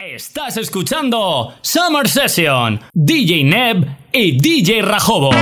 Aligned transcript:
Estás 0.00 0.56
escuchando 0.56 1.52
Summer 1.60 2.08
Session, 2.08 2.80
DJ 2.94 3.44
Neb 3.44 3.86
y 4.10 4.40
DJ 4.40 4.80
Rajobos. 4.80 5.36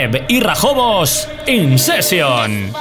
Neb 0.00 0.24
y 0.28 0.40
Rajobos 0.40 1.28
en 1.46 1.78
sesión. 1.78 2.72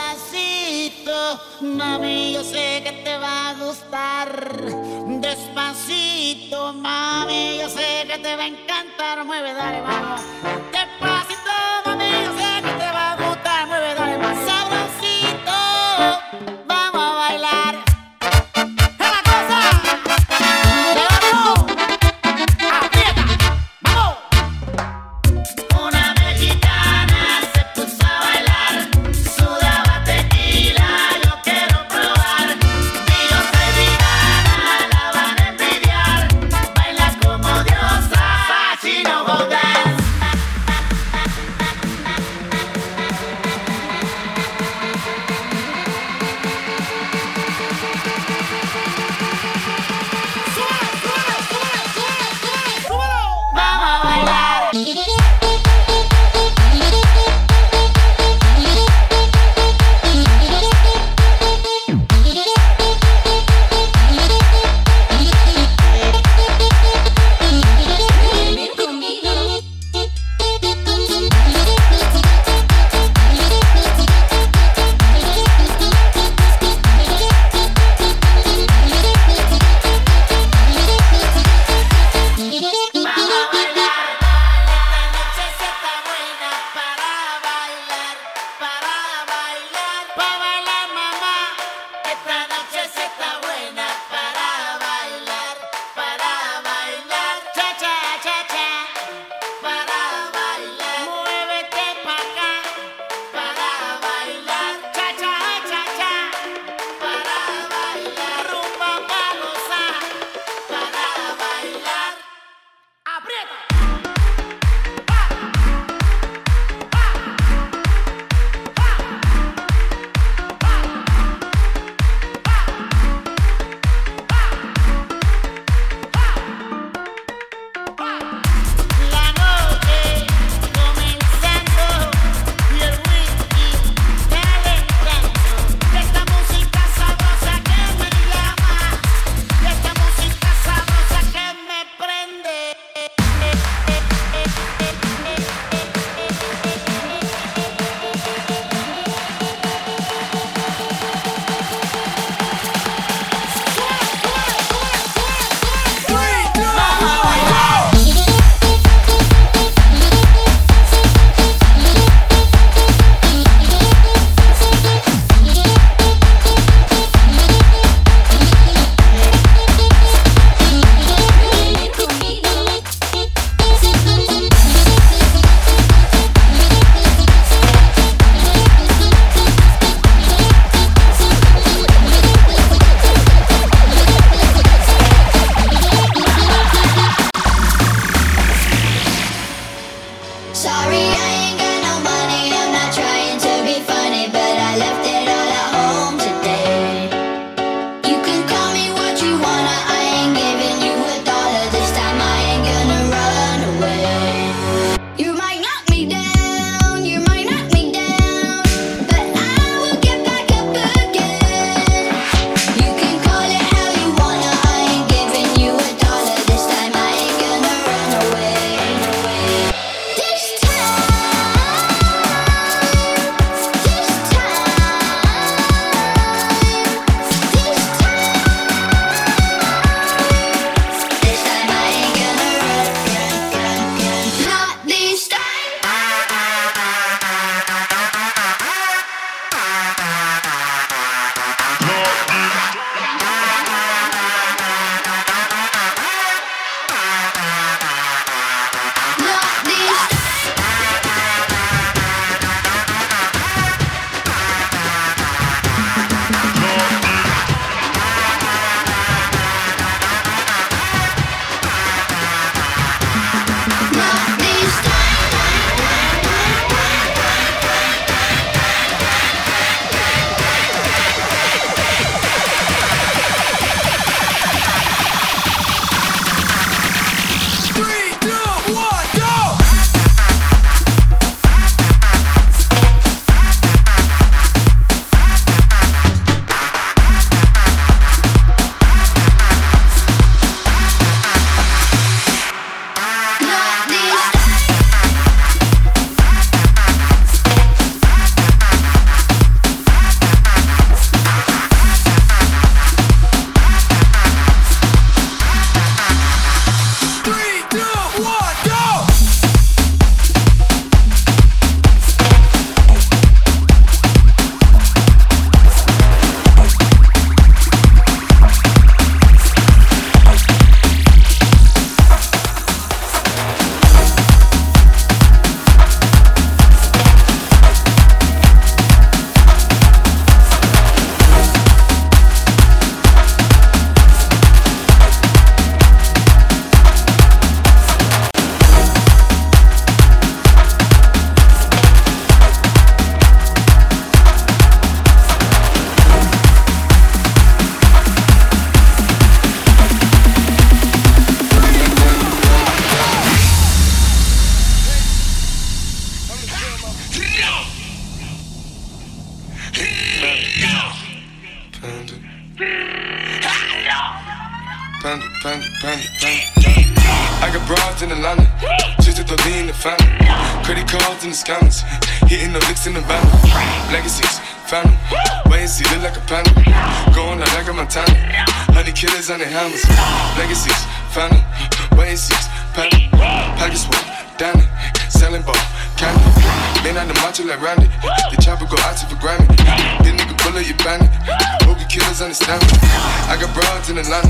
killers 391.89 392.21
understand 392.21 392.61
me. 392.61 392.77
I 393.25 393.35
got 393.35 393.49
broads 393.57 393.89
in 393.89 393.97
the 393.97 394.05
Atlanta, 394.05 394.29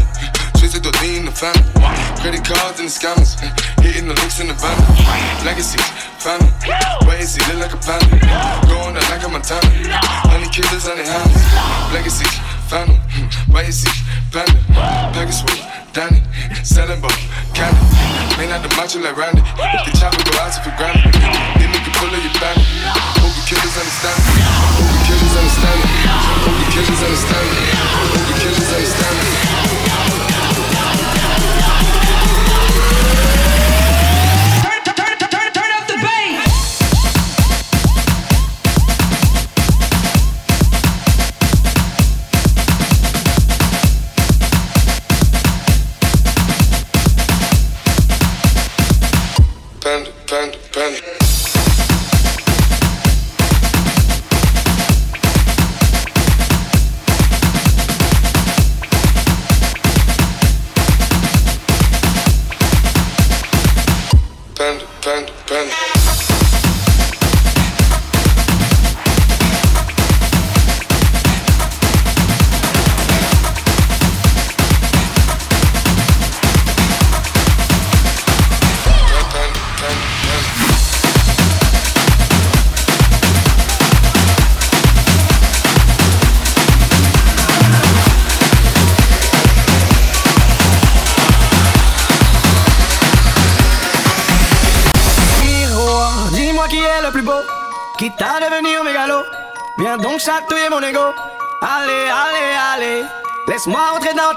twisted 0.56 0.82
the 0.82 0.96
lean 1.04 1.22
in 1.22 1.26
the 1.28 1.36
family. 1.36 1.68
Credit 2.24 2.40
cards 2.40 2.80
and 2.80 2.88
the 2.88 2.94
scammers, 2.96 3.36
hitting 3.84 4.08
the 4.08 4.16
links 4.16 4.40
in 4.40 4.48
the 4.48 4.56
van. 4.56 4.80
Legacy, 5.44 5.78
family, 6.24 6.48
wait 7.04 7.20
and 7.20 7.28
see, 7.28 7.44
look 7.52 7.60
like 7.68 7.76
a 7.76 7.82
panda. 7.84 8.16
Going 8.72 8.96
out 8.96 9.04
like 9.12 9.24
a 9.28 9.30
Montana, 9.30 9.68
honey 10.32 10.48
killers 10.48 10.88
on 10.88 10.96
the 10.96 11.04
hands. 11.04 11.36
Legacy, 11.92 12.26
family, 12.72 12.98
wait 13.52 13.68
and 13.68 13.76
see, 13.76 13.92
panda. 14.32 14.56
Package 15.12 15.44
with 15.44 15.60
Danny, 15.92 16.24
selling 16.64 17.04
both, 17.04 17.20
candy. 17.52 17.84
May 18.40 18.48
not 18.48 18.64
the 18.64 18.72
macho 18.80 19.04
like 19.04 19.20
Randy, 19.20 19.44
but 19.60 19.84
the 19.84 19.92
chopper 20.00 20.24
go 20.24 20.32
out 20.40 20.56
for 20.64 20.72
granted. 20.80 21.12
Then 21.60 21.76
you 21.76 21.82
can 21.84 21.92
pull 22.00 22.08
of 22.08 22.24
your 22.24 22.32
back. 22.40 22.56
Hope 23.20 23.36
killers 23.44 23.76
understand 23.76 24.16
me. 24.24 24.40
Hope 24.80 24.96
killers 25.04 25.36
understand 25.36 26.69
decisions 26.80 27.04
understand. 27.04 28.29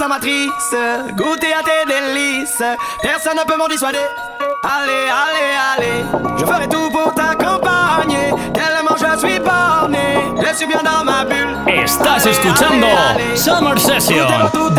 ta 0.02 0.08
matrice, 0.08 0.74
goûter 1.16 1.52
à 1.54 1.62
tes 1.62 1.86
délices. 1.86 2.62
Personne 3.00 3.36
ne 3.36 3.44
peut 3.44 3.56
m'en 3.56 3.68
dissuader. 3.68 3.98
Allez, 4.64 5.06
allez, 5.22 5.52
allez, 5.72 6.04
je 6.38 6.44
ferai 6.44 6.68
tout 6.68 6.90
pour 6.90 7.14
t'accompagner. 7.14 8.34
Tellement 8.52 8.96
je 8.96 9.18
suis 9.24 9.38
borné, 9.38 10.18
je 10.44 10.56
suis 10.56 10.66
bien 10.66 10.82
dans 10.82 11.04
ma 11.04 11.24
bulle. 11.24 11.56
Estás 11.68 12.26
escuchando. 12.26 12.88
Summer 13.36 13.78
Session, 13.78 14.26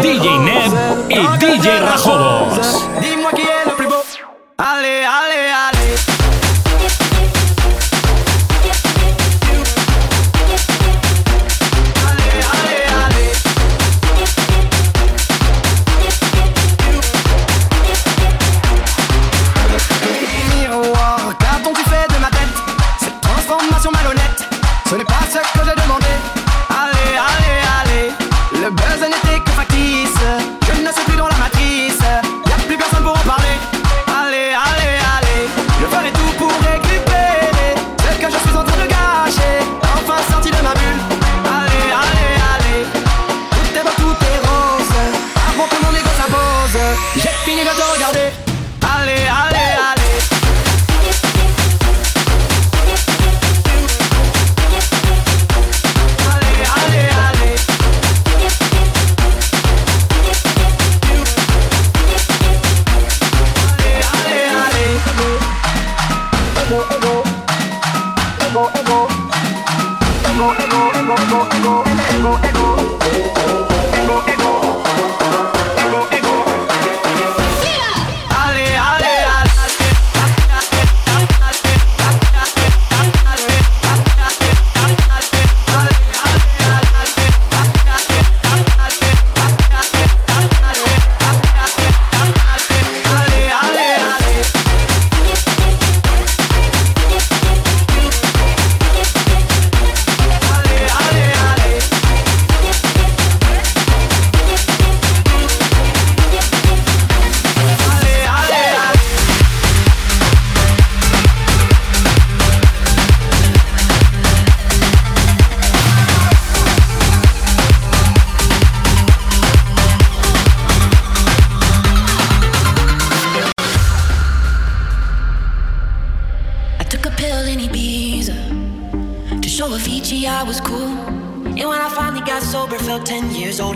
DJ 0.01 0.25
Neb 0.43 1.09
y 1.09 1.23
DJ 1.39 1.69
Rajobos. 1.89 2.83
Dis-moi 2.99 3.31
qui 3.31 3.43
est 3.43 3.65
le 3.65 3.75
plus 3.77 3.87
beau. 3.87 4.03
Allez, 4.57 5.03
allez, 5.07 5.52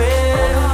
papel. 0.00 0.69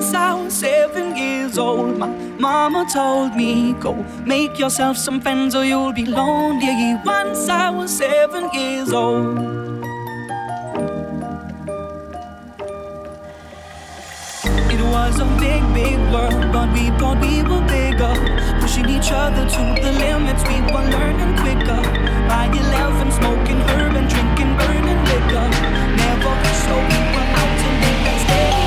since 0.04 0.14
I 0.16 0.34
was 0.34 0.52
seven 0.52 1.16
years 1.16 1.56
old. 1.56 1.96
My 1.98 2.08
mama 2.38 2.86
told 2.92 3.34
me, 3.36 3.72
Go 3.80 3.94
make 4.26 4.58
yourself 4.58 4.96
some 4.98 5.20
friends 5.20 5.54
or 5.54 5.64
you'll 5.64 5.92
be 5.92 6.04
lonely. 6.04 6.96
Once 7.04 7.48
I 7.48 7.70
was 7.70 7.90
seven 7.96 8.50
years 8.52 8.92
old. 8.92 9.38
It 14.74 14.82
was 14.94 15.20
a 15.20 15.28
big, 15.40 15.62
big 15.72 15.98
world, 16.12 16.52
but 16.52 16.68
we 16.74 16.84
thought 16.98 17.18
we 17.20 17.42
were 17.42 17.64
bigger. 17.66 18.14
Pushing 18.60 18.88
each 18.90 19.10
other 19.10 19.44
to 19.56 19.62
the 19.82 19.92
limits, 20.04 20.42
we 20.50 20.60
were 20.72 20.86
learning 20.96 21.32
quicker. 21.42 21.82
By 22.28 22.44
11, 22.52 23.12
smoking 23.12 23.60
herb 23.70 23.96
and 23.96 24.08
drinking 24.12 24.52
burning 24.58 25.00
liquor. 25.10 25.48
Never 26.02 26.34
so 26.64 26.74
we 26.90 26.98
were 27.14 27.28
out 27.40 27.52
to 27.62 27.68
make 27.80 28.26
that 28.28 28.63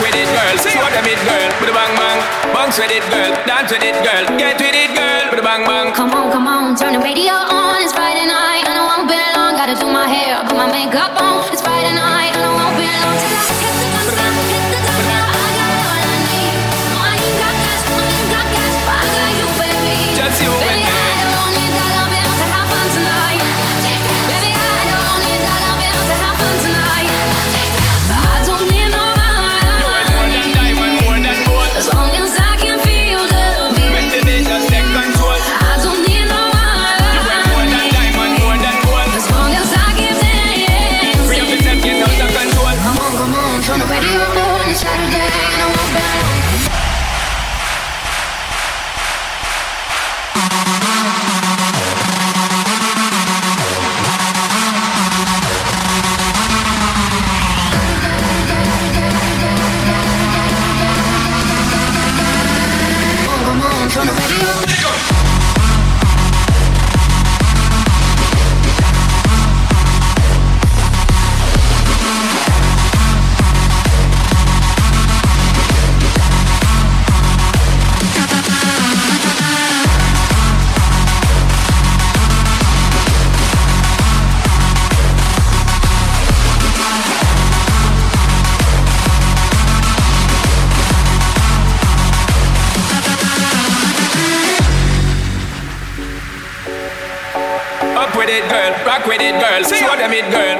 with 0.00 0.16
it, 0.16 0.28
girl. 0.32 0.56
Show 0.64 0.88
them 0.88 1.06
it, 1.06 1.20
girl. 1.28 1.48
Put 1.60 1.68
a 1.68 1.74
bang 1.76 1.94
bang. 1.96 2.18
Bounce 2.52 2.78
with 2.80 2.90
it, 2.90 3.04
girl. 3.12 3.30
Dance 3.44 3.70
with 3.70 3.84
it, 3.84 3.96
girl. 4.00 4.24
Get 4.40 4.56
with 4.56 4.74
it, 4.74 4.90
girl. 4.96 5.22
Put 5.30 5.38
a 5.38 5.44
bang 5.44 5.64
bang. 5.68 5.92
Come 5.92 6.12
on, 6.16 6.32
come 6.32 6.46
on. 6.48 6.76
Turn 6.76 6.92
the 6.96 7.02
radio 7.04 7.36
on. 7.36 7.82
It's 7.84 7.92
Friday 7.92 8.26
night. 8.26 8.64
I 8.64 8.72
know 8.74 8.88
I 8.88 8.96
have 9.00 9.08
been 9.08 9.30
long. 9.36 9.52
Gotta 9.60 9.76
do 9.76 9.86
my 9.86 10.08
hair. 10.08 10.40
Put 10.48 10.56
my 10.56 10.68
makeup 10.72 11.14
on. 11.20 11.52
It's 11.52 11.62
Friday 11.62 11.94
night. 11.94 12.39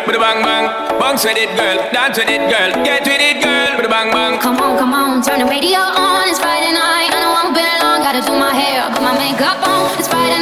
Bada 0.07 0.19
bang 0.19 0.41
bang. 0.43 0.65
Bounce 1.01 1.25
with 1.25 1.37
it, 1.37 1.51
girl. 1.57 1.79
Dance 1.93 2.19
with 2.19 2.29
it, 2.29 2.43
girl. 2.53 2.71
Get 2.85 3.05
with 3.05 3.21
it, 3.21 3.43
girl. 3.43 3.71
Bada 3.79 3.91
bang 3.91 4.11
bang. 4.13 4.39
Come 4.41 4.59
on, 4.61 4.79
come 4.79 4.95
on. 4.95 5.23
Turn 5.23 5.41
the 5.41 5.47
radio 5.47 5.81
on. 5.81 6.29
It's 6.29 6.39
Friday 6.39 6.73
night. 6.73 7.11
I 7.13 7.19
know 7.21 7.31
I 7.31 7.45
won't 7.45 7.55
be 7.55 7.63
long. 7.83 7.99
Gotta 8.07 8.23
do 8.25 8.33
my 8.39 8.53
hair. 8.55 8.89
Put 8.93 9.03
my 9.03 9.15
makeup 9.19 9.61
on. 9.67 9.99
It's 9.99 10.09
Friday 10.09 10.39
night. 10.39 10.39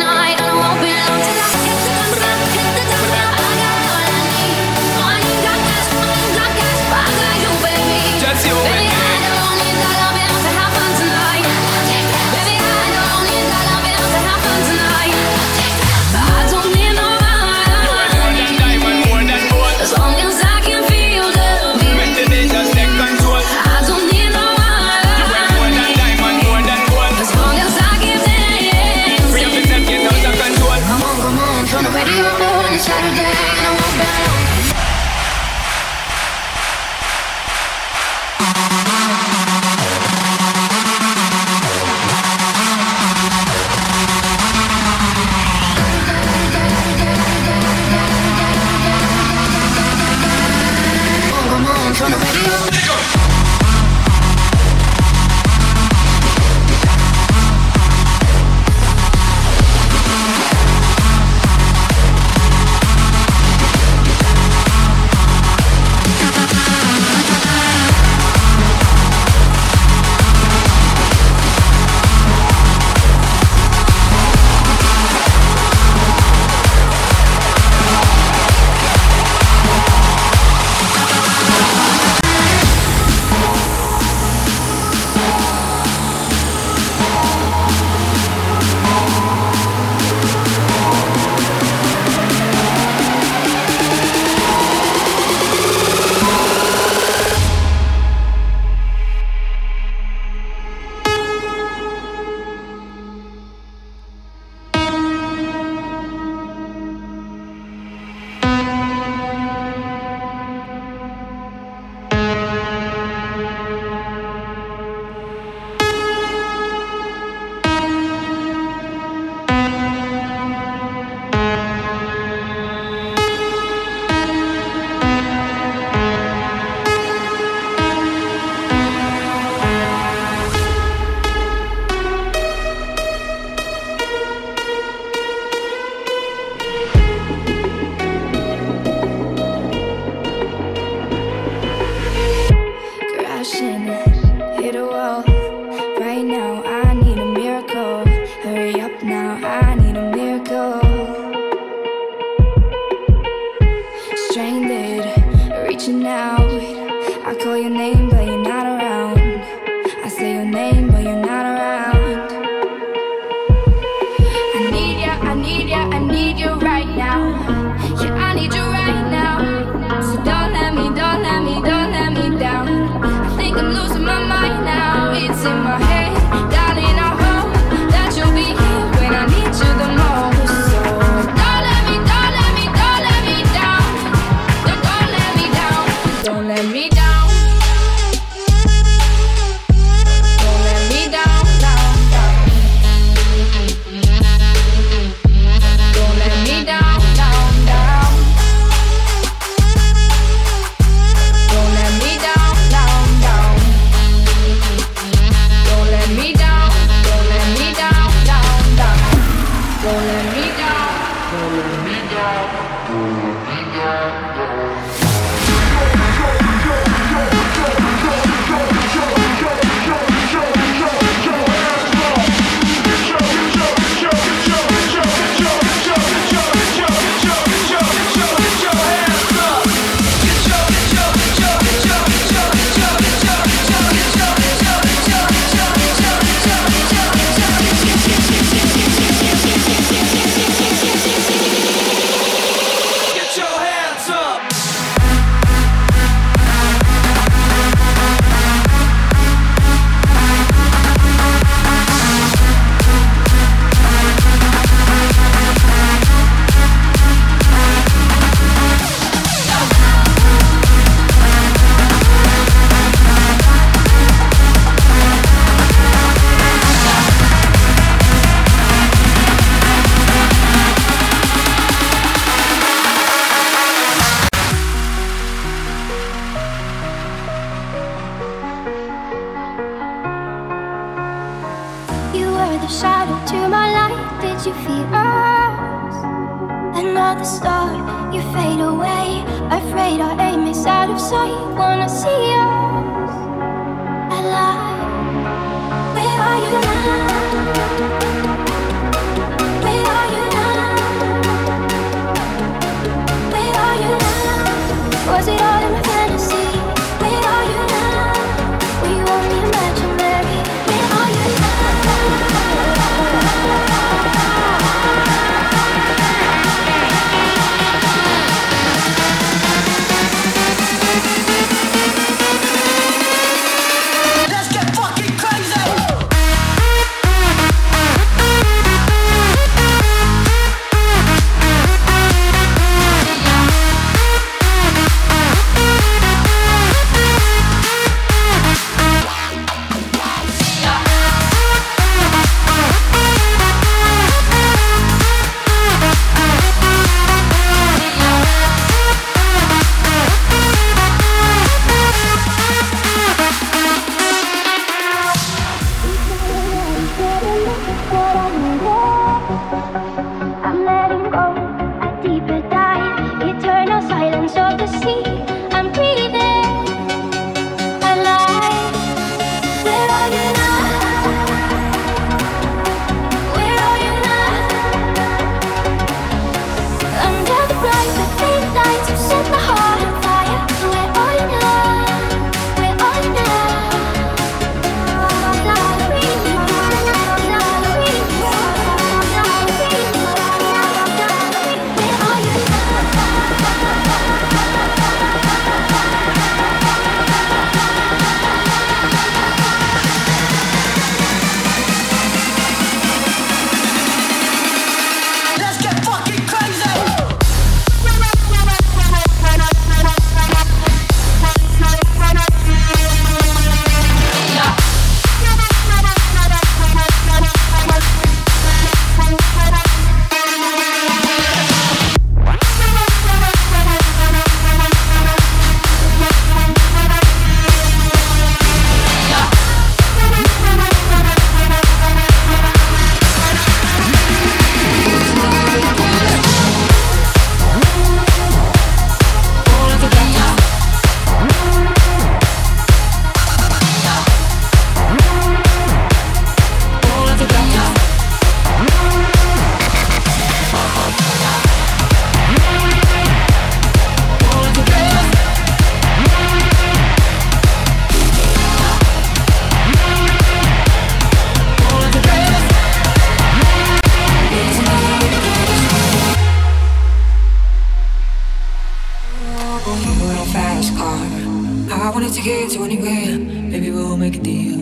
To 472.18 472.24
get 472.24 472.50
to 472.50 472.64
anywhere. 472.64 473.18
Maybe 473.18 473.70
we'll 473.70 473.96
make 473.96 474.16
a 474.16 474.18
deal. 474.18 474.58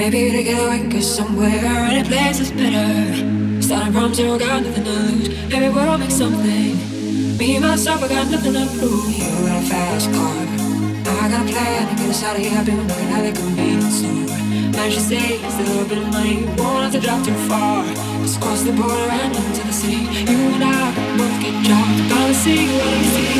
Maybe 0.00 0.30
together 0.30 0.70
we 0.70 0.78
can 0.78 0.88
get 0.88 1.02
somewhere. 1.02 1.50
Any 1.92 2.08
place 2.08 2.40
is 2.40 2.50
better. 2.52 3.60
Starting 3.60 3.92
from 3.92 4.14
zero, 4.14 4.38
got 4.38 4.62
nothing 4.62 4.84
to 4.84 4.90
lose. 4.90 5.28
Maybe 5.50 5.68
we'll 5.68 5.98
make 5.98 6.10
something. 6.10 7.36
Me 7.36 7.56
and 7.56 7.64
myself, 7.64 8.02
I 8.02 8.08
got 8.08 8.30
nothing 8.30 8.54
to 8.54 8.64
prove. 8.78 9.12
You 9.12 9.46
in 9.46 9.52
a 9.52 9.62
fast 9.68 10.10
car. 10.12 10.36
I 11.20 11.28
got 11.28 11.44
a 11.44 11.52
plan 11.52 11.88
to 11.88 11.94
get 12.00 12.10
us 12.10 12.22
out 12.24 12.36
of 12.36 12.42
here. 12.42 12.58
I've 12.58 12.64
been 12.64 12.78
working 12.88 13.10
at 13.12 13.28
a 13.28 13.32
convenience 13.32 13.98
store. 14.00 14.38
Managed 14.72 14.96
to 14.96 15.02
save 15.02 15.44
a 15.44 15.62
little 15.62 15.84
bit 15.84 15.98
of 15.98 16.08
money. 16.08 16.46
Won't 16.56 16.84
have 16.84 16.92
to 16.92 17.00
drive 17.00 17.24
too 17.26 17.34
far. 17.48 17.84
Just 18.22 18.40
cross 18.40 18.62
the 18.62 18.72
border 18.72 19.10
and 19.20 19.36
into 19.36 19.62
the 19.66 19.72
city. 19.72 20.08
You 20.30 20.38
and 20.56 20.64
I 20.64 20.94
both 21.18 21.36
get 21.44 21.54
jobs. 21.66 22.00
Gonna 22.08 22.34
see 22.34 22.64
what 22.72 22.88
I 22.88 23.02
see, 23.12 23.30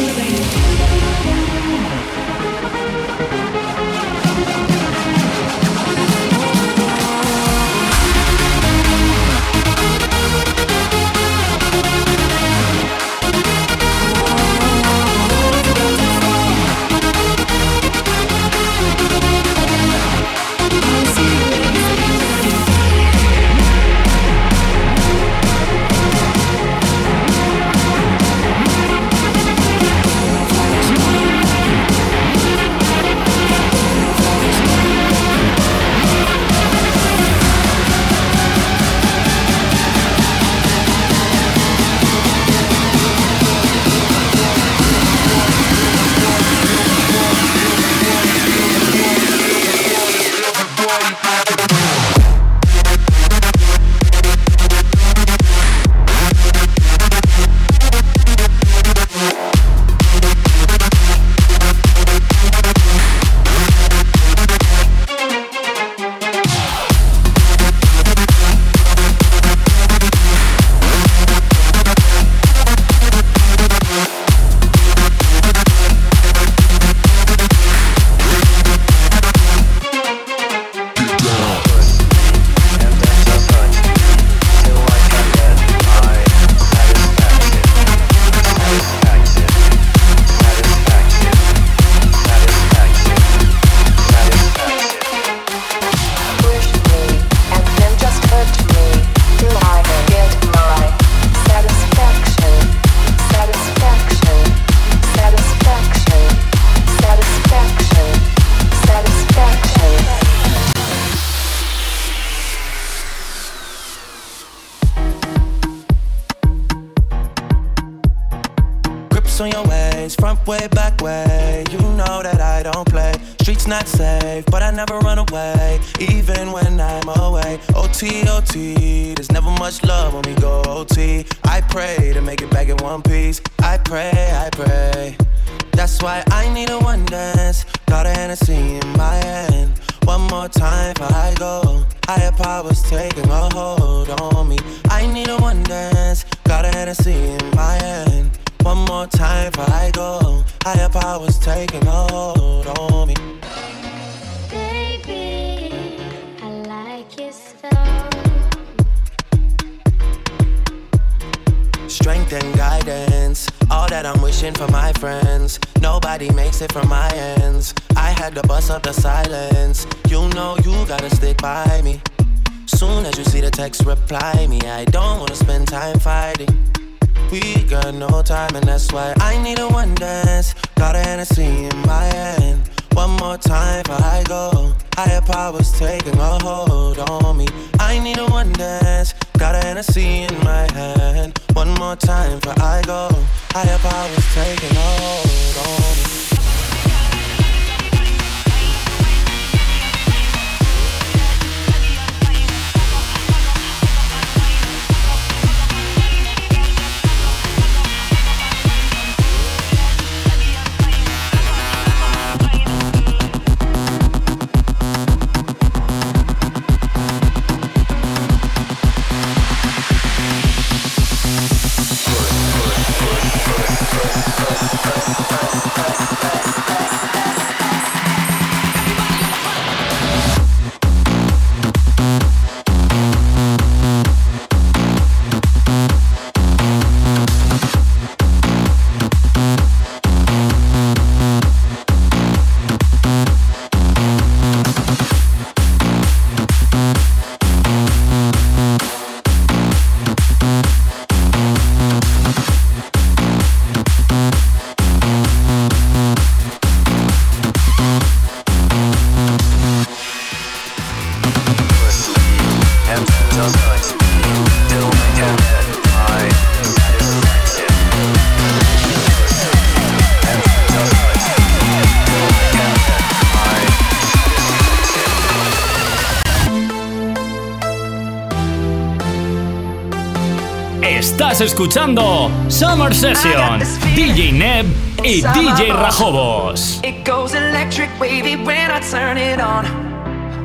Escuchando 281.41 282.31
Summer 282.49 282.95
Session, 282.95 283.61
DJ 283.95 284.31
Nev 284.31 284.67
y 285.03 285.23
DJ 285.23 285.73
Rajobos. 285.73 286.81
It 286.85 287.03
goes 287.03 287.35
electric 287.35 287.89
wavy 287.99 288.37
when 288.37 288.71
I 288.71 288.81
turn 288.81 289.17
it 289.17 289.41
on. 289.41 289.65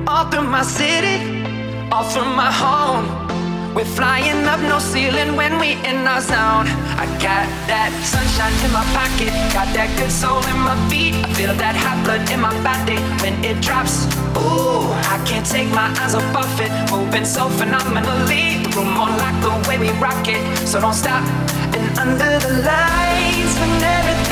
All 0.07 0.29
through 0.29 0.47
my 0.47 0.63
city, 0.63 1.19
all 1.91 2.05
through 2.05 2.33
my 2.33 2.49
home. 2.49 3.05
We're 3.75 3.83
flying 3.83 4.45
up 4.47 4.61
no 4.61 4.79
ceiling 4.79 5.35
when 5.35 5.59
we 5.59 5.73
in 5.83 6.07
our 6.07 6.21
zone. 6.21 6.67
I 6.97 7.05
got 7.19 7.45
that 7.67 7.91
sunshine 8.05 8.55
in 8.63 8.71
my 8.71 8.85
pocket, 8.95 9.33
got 9.53 9.67
that 9.75 9.93
good 9.97 10.11
soul 10.11 10.39
in 10.47 10.59
my 10.59 10.77
feet. 10.89 11.13
I 11.15 11.33
feel 11.33 11.53
that 11.55 11.75
hot 11.75 12.05
blood 12.05 12.29
in 12.31 12.39
my 12.39 12.55
body 12.63 12.95
when 13.21 13.43
it 13.43 13.61
drops. 13.61 14.05
Ooh. 14.37 15.04
Can't 15.25 15.45
take 15.45 15.69
my 15.69 15.89
eyes 15.99 16.13
off 16.13 16.35
of 16.35 16.61
it. 16.61 16.71
Moving 16.91 17.25
so 17.25 17.49
phenomenally. 17.49 18.61
The 18.63 18.69
room 18.75 18.97
on 18.97 19.17
like 19.17 19.37
the 19.41 19.53
way 19.67 19.77
we 19.79 19.89
rock 19.99 20.27
it. 20.27 20.41
So 20.67 20.79
don't 20.79 20.93
stop. 20.93 21.23
And 21.75 21.97
under 21.97 22.39
the 22.45 22.53
lights 22.61 23.53
when 23.59 23.83
everything 23.83 24.24